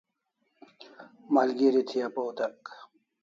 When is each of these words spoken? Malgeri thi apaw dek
Malgeri 1.33 1.81
thi 1.89 1.97
apaw 2.07 2.29
dek 2.37 2.61